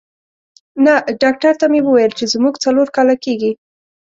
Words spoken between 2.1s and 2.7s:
چې زموږ